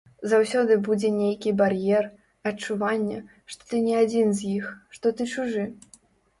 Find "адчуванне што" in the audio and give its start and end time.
2.53-3.61